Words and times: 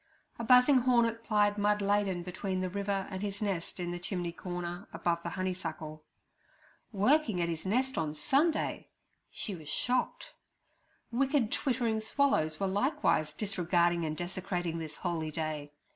A 0.39 0.43
buzzing 0.43 0.79
hornet 0.79 1.23
plied 1.23 1.59
mud 1.59 1.79
laden 1.79 2.23
between 2.23 2.61
the 2.61 2.71
river 2.71 3.05
and 3.11 3.21
his 3.21 3.39
nest 3.39 3.79
in 3.79 3.91
the 3.91 3.99
chimney 3.99 4.31
corner, 4.31 4.87
above 4.91 5.21
the 5.21 5.29
honeysuckle. 5.37 6.03
Working 6.91 7.39
at 7.39 7.49
his 7.49 7.67
nest 7.67 7.99
on 7.99 8.15
Sunday! 8.15 8.89
She 9.29 9.53
was 9.53 9.69
shocked. 9.69 10.31
Wicked 11.11 11.51
twittering 11.51 12.01
swallows 12.01 12.59
were 12.59 12.65
likewise 12.65 13.31
disregarding 13.31 14.03
and 14.03 14.17
desecrating 14.17 14.79
this 14.79 14.95
holy 15.05 15.29
day. 15.29 15.71